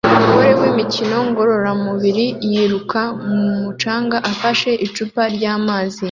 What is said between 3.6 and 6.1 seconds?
mucanga afashe icupa ryamazi